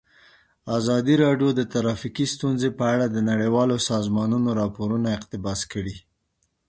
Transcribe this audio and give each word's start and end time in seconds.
ازادي 0.77 1.15
راډیو 1.23 1.49
د 1.55 1.61
ټرافیکي 1.71 2.25
ستونزې 2.35 2.69
په 2.77 2.83
اړه 2.93 3.05
د 3.09 3.17
نړیوالو 3.29 3.77
سازمانونو 3.89 4.49
راپورونه 4.59 5.07
اقتباس 5.17 5.59
کړي. 5.71 5.95